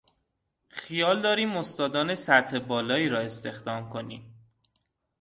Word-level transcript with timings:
خیال 0.69 1.21
داریم 1.21 1.55
استادان 1.55 2.15
سطح 2.15 2.59
بالایی 2.59 3.09
را 3.09 3.19
استخدام 3.19 3.89
کنیم. 3.89 4.35